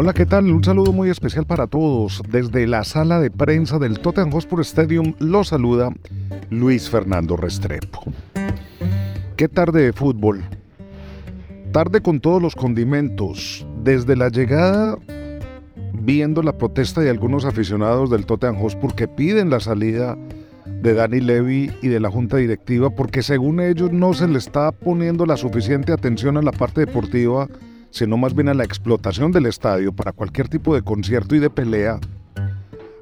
Hola, 0.00 0.12
¿qué 0.12 0.26
tal? 0.26 0.44
Un 0.52 0.62
saludo 0.62 0.92
muy 0.92 1.10
especial 1.10 1.44
para 1.44 1.66
todos. 1.66 2.22
Desde 2.30 2.68
la 2.68 2.84
sala 2.84 3.18
de 3.18 3.32
prensa 3.32 3.80
del 3.80 3.98
Tottenham 3.98 4.30
Hotspur 4.30 4.60
Stadium 4.60 5.14
los 5.18 5.48
saluda 5.48 5.90
Luis 6.50 6.88
Fernando 6.88 7.36
Restrepo. 7.36 8.04
Qué 9.34 9.48
tarde 9.48 9.82
de 9.82 9.92
fútbol. 9.92 10.44
Tarde 11.72 12.00
con 12.00 12.20
todos 12.20 12.40
los 12.40 12.54
condimentos. 12.54 13.66
Desde 13.82 14.14
la 14.14 14.28
llegada, 14.28 14.96
viendo 15.94 16.44
la 16.44 16.56
protesta 16.56 17.00
de 17.00 17.10
algunos 17.10 17.44
aficionados 17.44 18.08
del 18.08 18.24
Tottenham 18.24 18.62
Hotspur 18.62 18.94
que 18.94 19.08
piden 19.08 19.50
la 19.50 19.58
salida 19.58 20.16
de 20.80 20.94
Dani 20.94 21.20
Levy 21.20 21.72
y 21.82 21.88
de 21.88 21.98
la 21.98 22.08
junta 22.08 22.36
directiva 22.36 22.90
porque 22.90 23.24
según 23.24 23.58
ellos 23.58 23.90
no 23.90 24.14
se 24.14 24.28
le 24.28 24.38
está 24.38 24.70
poniendo 24.70 25.26
la 25.26 25.36
suficiente 25.36 25.90
atención 25.92 26.36
a 26.36 26.42
la 26.42 26.52
parte 26.52 26.82
deportiva 26.82 27.48
sino 27.90 28.16
más 28.16 28.34
bien 28.34 28.48
a 28.48 28.54
la 28.54 28.64
explotación 28.64 29.32
del 29.32 29.46
estadio 29.46 29.92
para 29.92 30.12
cualquier 30.12 30.48
tipo 30.48 30.74
de 30.74 30.82
concierto 30.82 31.34
y 31.34 31.38
de 31.38 31.50
pelea, 31.50 31.98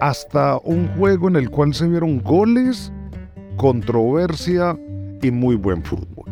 hasta 0.00 0.58
un 0.58 0.88
juego 0.96 1.28
en 1.28 1.36
el 1.36 1.50
cual 1.50 1.74
se 1.74 1.88
vieron 1.88 2.22
goles, 2.22 2.92
controversia 3.56 4.78
y 5.22 5.30
muy 5.30 5.56
buen 5.56 5.82
fútbol. 5.82 6.26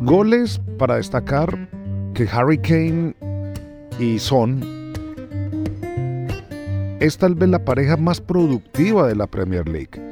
Goles 0.00 0.60
para 0.78 0.96
destacar 0.96 1.68
que 2.14 2.28
Harry 2.30 2.58
Kane 2.58 3.14
y 3.98 4.18
Son 4.18 4.82
es 7.00 7.18
tal 7.18 7.34
vez 7.34 7.48
la 7.48 7.64
pareja 7.64 7.96
más 7.96 8.20
productiva 8.20 9.08
de 9.08 9.16
la 9.16 9.26
Premier 9.26 9.68
League. 9.68 10.11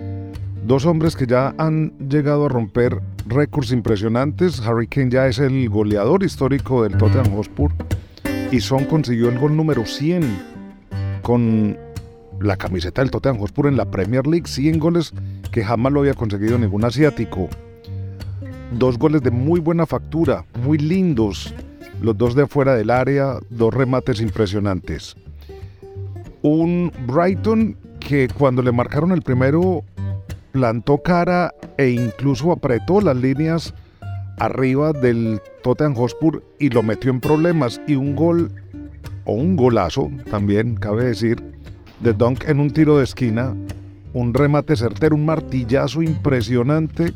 Dos 0.64 0.84
hombres 0.84 1.16
que 1.16 1.26
ya 1.26 1.54
han 1.56 1.92
llegado 1.98 2.46
a 2.46 2.48
romper 2.48 3.00
récords 3.26 3.72
impresionantes. 3.72 4.60
Harry 4.60 4.86
Kane 4.86 5.10
ya 5.10 5.26
es 5.26 5.38
el 5.38 5.68
goleador 5.68 6.22
histórico 6.22 6.82
del 6.82 6.96
Tottenham 6.98 7.34
Hotspur 7.34 7.72
y 8.52 8.60
Son 8.60 8.84
consiguió 8.84 9.30
el 9.30 9.38
gol 9.38 9.56
número 9.56 9.86
100 9.86 10.22
con 11.22 11.78
la 12.40 12.56
camiseta 12.56 13.00
del 13.00 13.10
Tottenham 13.10 13.38
Hotspur 13.38 13.68
en 13.68 13.76
la 13.76 13.90
Premier 13.90 14.26
League. 14.26 14.46
100 14.46 14.78
goles 14.78 15.12
que 15.50 15.64
jamás 15.64 15.92
lo 15.92 16.00
había 16.00 16.14
conseguido 16.14 16.58
ningún 16.58 16.84
asiático. 16.84 17.48
Dos 18.78 18.98
goles 18.98 19.22
de 19.22 19.30
muy 19.30 19.60
buena 19.60 19.86
factura, 19.86 20.44
muy 20.62 20.76
lindos. 20.76 21.54
Los 22.02 22.16
dos 22.18 22.34
de 22.34 22.42
afuera 22.42 22.74
del 22.74 22.90
área, 22.90 23.38
dos 23.48 23.72
remates 23.72 24.20
impresionantes. 24.20 25.16
Un 26.42 26.92
Brighton 27.06 27.76
que 27.98 28.28
cuando 28.28 28.62
le 28.62 28.72
marcaron 28.72 29.12
el 29.12 29.22
primero 29.22 29.84
plantó 30.52 30.98
cara 30.98 31.54
e 31.76 31.90
incluso 31.90 32.52
apretó 32.52 33.00
las 33.00 33.16
líneas 33.16 33.74
arriba 34.38 34.92
del 34.92 35.40
Tottenham 35.62 35.94
Hotspur 35.94 36.42
y 36.58 36.70
lo 36.70 36.82
metió 36.82 37.10
en 37.10 37.20
problemas. 37.20 37.80
Y 37.86 37.94
un 37.94 38.16
gol 38.16 38.50
o 39.24 39.34
un 39.34 39.56
golazo 39.56 40.10
también 40.30 40.76
cabe 40.76 41.04
decir 41.04 41.42
de 42.00 42.12
Dunk 42.12 42.48
en 42.48 42.60
un 42.60 42.70
tiro 42.70 42.98
de 42.98 43.04
esquina, 43.04 43.54
un 44.14 44.34
remate 44.34 44.74
certero, 44.76 45.14
un 45.14 45.26
martillazo 45.26 46.02
impresionante 46.02 47.12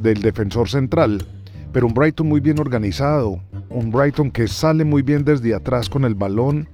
del 0.00 0.20
defensor 0.20 0.68
central, 0.68 1.24
pero 1.72 1.86
un 1.86 1.94
Brighton 1.94 2.28
muy 2.28 2.40
bien 2.40 2.58
organizado, 2.58 3.40
un 3.70 3.90
Brighton 3.90 4.30
que 4.30 4.48
sale 4.48 4.84
muy 4.84 5.02
bien 5.02 5.24
desde 5.24 5.54
atrás 5.54 5.88
con 5.88 6.04
el 6.04 6.14
balón, 6.14 6.68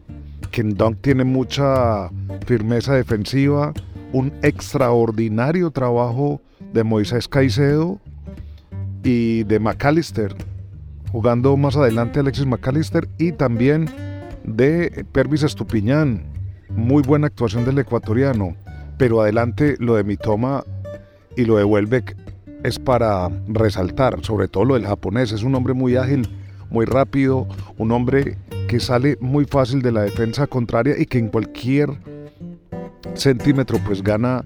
en 0.57 0.75
Dunk 0.75 0.99
tiene 1.01 1.25
mucha 1.25 2.11
firmeza 2.47 2.95
defensiva, 2.95 3.73
un 4.13 4.33
extraordinario 4.43 5.71
trabajo 5.71 6.41
de 6.73 6.85
Moisés 6.85 7.29
Caicedo 7.29 8.01
y 9.05 9.45
de 9.45 9.61
McAllister, 9.61 10.35
jugando 11.13 11.57
más 11.57 11.77
adelante 11.77 12.21
Alexis 12.21 12.47
McAllister 12.47 13.09
y 13.19 13.33
también 13.33 13.89
de 14.45 15.07
Pervis 15.13 15.43
Estupiñán. 15.43 16.25
Muy 16.71 17.03
buena 17.03 17.29
actuación 17.29 17.65
del 17.65 17.79
ecuatoriano, 17.79 18.57
pero 18.99 19.23
adelante 19.23 19.77
lo 19.79 19.95
de 19.95 20.05
Mitoma 20.05 20.65
y 21.37 21.45
lo 21.45 21.57
de 21.57 21.65
Welbeck 21.65 22.17
es 22.65 22.79
para 22.79 23.29
resaltar, 23.49 24.25
sobre 24.25 24.49
todo 24.49 24.65
lo 24.65 24.75
del 24.75 24.87
japonés. 24.87 25.33
Es 25.33 25.43
un 25.43 25.55
hombre 25.55 25.73
muy 25.73 25.97
ágil, 25.97 26.29
muy 26.71 26.85
rápido, 26.85 27.47
un 27.79 27.93
hombre 27.93 28.37
que 28.69 28.79
sale 28.79 29.17
muy 29.21 29.47
fácil 29.47 29.83
de 29.83 29.91
la 29.91 30.03
defensa 30.03 30.47
contraria 30.47 30.95
y 30.97 31.07
que 31.07 31.19
en 31.19 31.29
cualquier 31.29 31.91
centímetro 33.15 33.79
pues 33.85 34.03
gana 34.03 34.45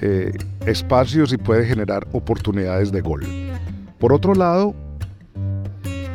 eh, 0.00 0.32
espacios 0.66 1.32
y 1.32 1.38
puede 1.38 1.64
generar 1.64 2.06
oportunidades 2.12 2.90
de 2.90 3.00
gol. 3.00 3.24
Por 3.98 4.12
otro 4.12 4.34
lado, 4.34 4.74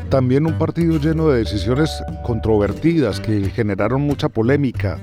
también 0.09 0.45
un 0.45 0.57
partido 0.57 0.99
lleno 0.99 1.29
de 1.29 1.39
decisiones 1.39 1.89
controvertidas 2.23 3.19
que 3.19 3.49
generaron 3.49 4.01
mucha 4.01 4.27
polémica. 4.27 4.99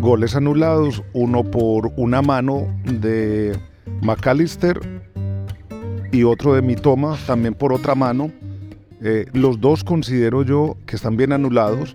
Goles 0.00 0.36
anulados, 0.36 1.02
uno 1.12 1.44
por 1.44 1.92
una 1.96 2.22
mano 2.22 2.66
de 2.84 3.58
McAllister 4.00 4.80
y 6.12 6.22
otro 6.22 6.54
de 6.54 6.62
Mitoma, 6.62 7.16
también 7.26 7.54
por 7.54 7.72
otra 7.72 7.94
mano. 7.94 8.30
Eh, 9.06 9.26
los 9.34 9.60
dos 9.60 9.84
considero 9.84 10.42
yo 10.42 10.76
que 10.86 10.96
están 10.96 11.16
bien 11.16 11.32
anulados. 11.32 11.94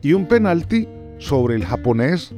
Y 0.00 0.12
un 0.12 0.26
penalti 0.26 0.88
sobre 1.18 1.56
el 1.56 1.64
japonés 1.64 2.32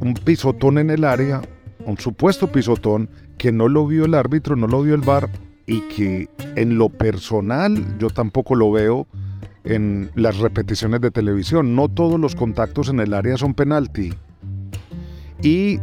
un 0.00 0.14
pisotón 0.14 0.78
en 0.78 0.90
el 0.90 1.04
área, 1.04 1.42
un 1.86 1.96
supuesto 1.96 2.50
pisotón 2.50 3.08
que 3.38 3.52
no 3.52 3.68
lo 3.68 3.86
vio 3.86 4.04
el 4.04 4.14
árbitro, 4.14 4.56
no 4.56 4.66
lo 4.66 4.82
vio 4.82 4.96
el 4.96 5.00
VAR 5.00 5.30
y 5.64 5.82
que 5.82 6.28
en 6.56 6.76
lo 6.76 6.88
personal 6.88 7.98
yo 7.98 8.10
tampoco 8.10 8.56
lo 8.56 8.72
veo 8.72 9.06
en 9.62 10.10
las 10.16 10.38
repeticiones 10.38 11.00
de 11.00 11.12
televisión. 11.12 11.76
No 11.76 11.88
todos 11.88 12.18
los 12.18 12.34
contactos 12.34 12.88
en 12.88 12.98
el 12.98 13.14
área 13.14 13.36
son 13.36 13.54
penalti. 13.54 14.12
Y 15.40 15.78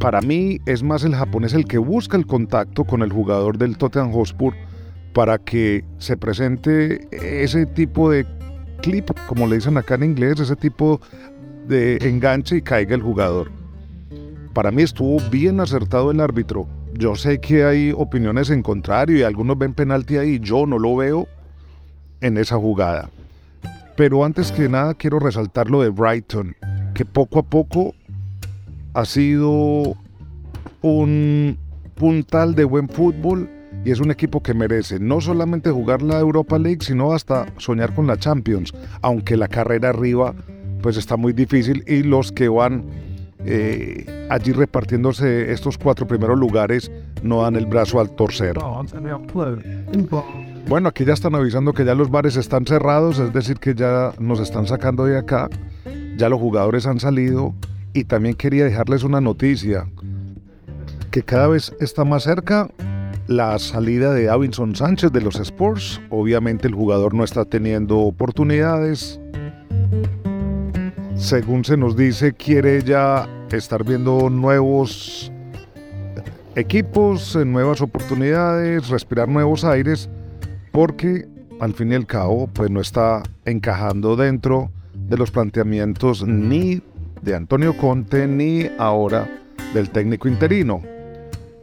para 0.00 0.22
mí 0.22 0.60
es 0.64 0.82
más 0.82 1.04
el 1.04 1.14
japonés 1.14 1.52
el 1.52 1.66
que 1.66 1.76
busca 1.76 2.16
el 2.16 2.26
contacto 2.26 2.84
con 2.84 3.02
el 3.02 3.12
jugador 3.12 3.58
del 3.58 3.76
Tottenham 3.76 4.12
Hotspur 4.12 4.54
para 5.12 5.38
que 5.38 5.84
se 5.98 6.16
presente 6.16 7.08
ese 7.42 7.66
tipo 7.66 8.10
de 8.10 8.26
clip, 8.82 9.10
como 9.26 9.46
le 9.46 9.56
dicen 9.56 9.76
acá 9.76 9.96
en 9.96 10.04
inglés, 10.04 10.40
ese 10.40 10.56
tipo 10.56 11.00
de 11.66 11.96
enganche 12.00 12.56
y 12.56 12.62
caiga 12.62 12.94
el 12.94 13.02
jugador. 13.02 13.50
Para 14.54 14.70
mí 14.70 14.82
estuvo 14.82 15.20
bien 15.30 15.60
acertado 15.60 16.10
el 16.10 16.20
árbitro. 16.20 16.66
Yo 16.94 17.14
sé 17.14 17.40
que 17.40 17.64
hay 17.64 17.92
opiniones 17.96 18.50
en 18.50 18.62
contrario 18.62 19.18
y 19.18 19.22
algunos 19.22 19.58
ven 19.58 19.74
penalti 19.74 20.16
ahí. 20.16 20.40
Yo 20.40 20.66
no 20.66 20.78
lo 20.78 20.96
veo 20.96 21.28
en 22.20 22.38
esa 22.38 22.56
jugada. 22.56 23.10
Pero 23.96 24.24
antes 24.24 24.50
que 24.52 24.68
nada 24.68 24.94
quiero 24.94 25.18
resaltar 25.18 25.70
lo 25.70 25.82
de 25.82 25.90
Brighton, 25.90 26.56
que 26.94 27.04
poco 27.04 27.40
a 27.40 27.42
poco 27.42 27.94
ha 28.94 29.04
sido 29.04 29.96
un 30.82 31.58
puntal 31.94 32.54
de 32.54 32.64
buen 32.64 32.88
fútbol 32.88 33.48
y 33.84 33.90
es 33.90 34.00
un 34.00 34.10
equipo 34.10 34.42
que 34.42 34.54
merece 34.54 34.98
no 34.98 35.20
solamente 35.20 35.70
jugar 35.70 36.02
la 36.02 36.18
Europa 36.18 36.58
League, 36.58 36.80
sino 36.82 37.12
hasta 37.12 37.46
soñar 37.58 37.94
con 37.94 38.06
la 38.06 38.16
Champions, 38.16 38.72
aunque 39.02 39.36
la 39.36 39.48
carrera 39.48 39.90
arriba 39.90 40.34
pues 40.82 40.96
está 40.96 41.16
muy 41.16 41.32
difícil. 41.32 41.84
Y 41.86 42.02
los 42.02 42.32
que 42.32 42.48
van 42.48 42.84
eh, 43.44 44.26
allí 44.30 44.52
repartiéndose 44.52 45.52
estos 45.52 45.78
cuatro 45.78 46.06
primeros 46.06 46.38
lugares 46.38 46.90
no 47.22 47.42
dan 47.42 47.56
el 47.56 47.66
brazo 47.66 48.00
al 48.00 48.10
torcer. 48.10 48.58
Bueno, 50.68 50.88
aquí 50.88 51.04
ya 51.04 51.14
están 51.14 51.34
avisando 51.34 51.72
que 51.72 51.84
ya 51.84 51.94
los 51.94 52.10
bares 52.10 52.36
están 52.36 52.66
cerrados, 52.66 53.18
es 53.18 53.32
decir, 53.32 53.58
que 53.58 53.74
ya 53.74 54.12
nos 54.18 54.38
están 54.40 54.66
sacando 54.66 55.06
de 55.06 55.16
acá, 55.16 55.48
ya 56.16 56.28
los 56.28 56.38
jugadores 56.38 56.86
han 56.86 57.00
salido. 57.00 57.54
Y 57.94 58.04
también 58.04 58.34
quería 58.34 58.64
dejarles 58.64 59.02
una 59.02 59.20
noticia, 59.20 59.88
que 61.10 61.22
cada 61.22 61.48
vez 61.48 61.74
está 61.80 62.04
más 62.04 62.24
cerca 62.24 62.68
la 63.28 63.58
salida 63.58 64.14
de 64.14 64.24
Davinson 64.24 64.74
Sánchez 64.74 65.12
de 65.12 65.20
los 65.20 65.38
Sports. 65.38 66.00
Obviamente 66.10 66.66
el 66.66 66.74
jugador 66.74 67.14
no 67.14 67.22
está 67.22 67.44
teniendo 67.44 67.98
oportunidades, 67.98 69.20
según 71.14 71.64
se 71.64 71.76
nos 71.76 71.96
dice, 71.96 72.32
quiere 72.32 72.82
ya 72.82 73.28
estar 73.52 73.84
viendo 73.84 74.30
nuevos 74.30 75.30
equipos, 76.56 77.36
nuevas 77.36 77.82
oportunidades, 77.82 78.88
respirar 78.88 79.28
nuevos 79.28 79.62
aires, 79.64 80.08
porque 80.72 81.28
al 81.60 81.74
fin 81.74 81.92
y 81.92 81.96
al 81.96 82.06
cabo, 82.06 82.46
pues 82.46 82.70
no 82.70 82.80
está 82.80 83.22
encajando 83.44 84.16
dentro 84.16 84.70
de 84.94 85.18
los 85.18 85.30
planteamientos 85.30 86.26
ni 86.26 86.80
de 87.20 87.34
Antonio 87.34 87.76
Conte 87.76 88.26
ni 88.26 88.66
ahora 88.78 89.28
del 89.74 89.90
técnico 89.90 90.28
interino. 90.28 90.97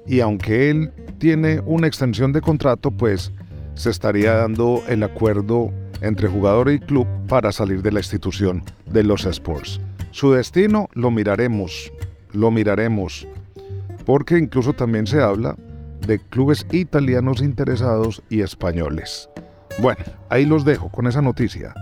Y 0.07 0.19
aunque 0.19 0.69
él 0.69 0.91
tiene 1.17 1.61
una 1.65 1.87
extensión 1.87 2.31
de 2.31 2.41
contrato, 2.41 2.91
pues 2.91 3.31
se 3.73 3.89
estaría 3.89 4.33
dando 4.33 4.83
el 4.87 5.03
acuerdo 5.03 5.71
entre 6.01 6.27
jugador 6.27 6.71
y 6.71 6.79
club 6.79 7.07
para 7.27 7.51
salir 7.51 7.81
de 7.81 7.91
la 7.91 7.99
institución 7.99 8.63
de 8.85 9.03
los 9.03 9.25
Sports. 9.25 9.79
Su 10.11 10.31
destino 10.31 10.87
lo 10.93 11.11
miraremos, 11.11 11.91
lo 12.31 12.51
miraremos, 12.51 13.27
porque 14.05 14.37
incluso 14.37 14.73
también 14.73 15.07
se 15.07 15.21
habla 15.21 15.55
de 16.05 16.19
clubes 16.19 16.65
italianos 16.71 17.41
interesados 17.41 18.21
y 18.29 18.41
españoles. 18.41 19.29
Bueno, 19.79 20.03
ahí 20.29 20.45
los 20.45 20.63
dejo 20.63 20.89
con 20.89 21.07
esa 21.07 21.21
noticia. 21.21 21.73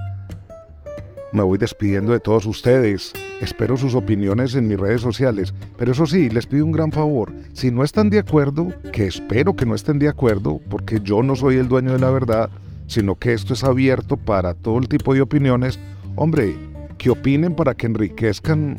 Me 1.33 1.41
voy 1.41 1.57
despidiendo 1.57 2.11
de 2.11 2.19
todos 2.19 2.45
ustedes. 2.45 3.11
Espero 3.41 3.75
sus 3.75 3.95
opiniones 3.95 4.53
en 4.55 4.67
mis 4.67 4.79
redes 4.79 5.01
sociales. 5.01 5.53
Pero 5.77 5.91
eso 5.91 6.05
sí, 6.05 6.29
les 6.29 6.45
pido 6.45 6.65
un 6.65 6.71
gran 6.71 6.91
favor. 6.91 7.33
Si 7.53 7.71
no 7.71 7.83
están 7.83 8.09
de 8.09 8.19
acuerdo, 8.19 8.67
que 8.91 9.07
espero 9.07 9.55
que 9.55 9.65
no 9.65 9.73
estén 9.73 9.99
de 9.99 10.09
acuerdo, 10.09 10.61
porque 10.69 10.99
yo 11.03 11.23
no 11.23 11.35
soy 11.35 11.57
el 11.57 11.67
dueño 11.67 11.91
de 11.91 11.99
la 11.99 12.11
verdad, 12.11 12.49
sino 12.87 13.15
que 13.15 13.33
esto 13.33 13.53
es 13.53 13.63
abierto 13.63 14.15
para 14.15 14.53
todo 14.53 14.77
el 14.77 14.87
tipo 14.87 15.13
de 15.13 15.21
opiniones, 15.21 15.79
hombre, 16.15 16.55
que 16.99 17.09
opinen 17.09 17.55
para 17.55 17.73
que 17.73 17.87
enriquezcan 17.87 18.77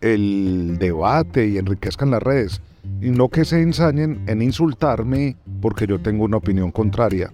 el 0.00 0.78
debate 0.78 1.48
y 1.48 1.58
enriquezcan 1.58 2.10
las 2.10 2.22
redes. 2.22 2.62
Y 3.02 3.10
no 3.10 3.28
que 3.28 3.44
se 3.44 3.60
ensañen 3.60 4.22
en 4.26 4.40
insultarme 4.40 5.36
porque 5.60 5.86
yo 5.86 6.00
tengo 6.00 6.24
una 6.24 6.38
opinión 6.38 6.70
contraria. 6.70 7.30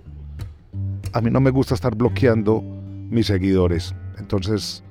A 1.13 1.21
mí 1.21 1.31
no 1.31 1.41
me 1.41 1.51
gusta 1.51 1.75
estar 1.75 1.95
bloqueando 1.95 2.63
mis 3.09 3.27
seguidores. 3.27 3.95
Entonces, 4.19 4.83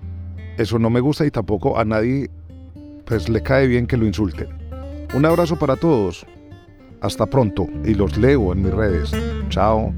eso 0.58 0.80
no 0.80 0.90
me 0.90 1.00
gusta 1.00 1.26
y 1.26 1.32
tampoco 1.32 1.78
a 1.78 1.86
nadie 1.86 2.30
pues 3.06 3.30
le 3.30 3.42
cae 3.42 3.68
bien 3.68 3.88
que 3.88 3.98
lo 3.98 4.06
insulten. 4.06 4.48
Un 5.14 5.26
abrazo 5.26 5.58
para 5.58 5.76
todos. 5.76 6.26
Hasta 7.02 7.26
pronto 7.26 7.68
y 7.84 7.94
los 7.94 8.18
leo 8.18 8.54
en 8.54 8.64
mis 8.64 8.74
redes. 8.74 9.12
Chao. 9.50 9.94